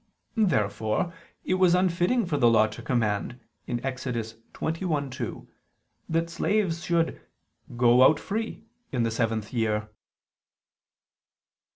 Therefore 0.33 1.13
it 1.45 1.53
was 1.53 1.75
unfitting 1.75 2.25
for 2.25 2.35
the 2.35 2.49
Law 2.49 2.65
to 2.65 2.81
command 2.81 3.39
(Ex. 3.67 4.05
21:2) 4.05 5.47
that 6.09 6.27
slaves 6.27 6.83
should 6.83 7.21
"go 7.77 8.01
out 8.01 8.19
free" 8.19 8.65
in 8.91 9.03
the 9.03 9.11
seventh 9.11 9.53
year. 9.53 9.89